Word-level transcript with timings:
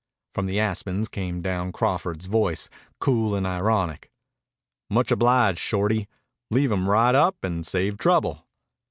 From 0.33 0.47
the 0.47 0.59
aspens 0.59 1.07
came 1.07 1.43
down 1.43 1.71
Crawford's 1.71 2.25
voice, 2.25 2.69
cool 2.99 3.35
and 3.35 3.45
ironic. 3.45 4.09
"Much 4.89 5.11
obliged, 5.11 5.59
Shorty. 5.59 6.07
Leave 6.49 6.71
'em 6.71 6.89
right 6.89 7.13
up 7.13 7.43
and 7.43 7.63
save 7.63 7.99
trouble." 7.99 8.47